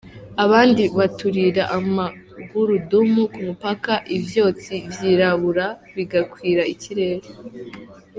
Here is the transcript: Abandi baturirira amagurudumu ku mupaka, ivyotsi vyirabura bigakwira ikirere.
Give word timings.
Abandi 0.43 0.83
baturirira 0.97 1.63
amagurudumu 1.77 3.21
ku 3.33 3.39
mupaka, 3.47 3.93
ivyotsi 4.17 4.75
vyirabura 4.93 5.65
bigakwira 5.95 6.63
ikirere. 6.73 7.27